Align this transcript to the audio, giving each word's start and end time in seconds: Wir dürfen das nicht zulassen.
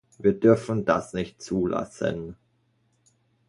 Wir 0.17 0.33
dürfen 0.33 0.83
das 0.83 1.13
nicht 1.13 1.43
zulassen. 1.43 2.35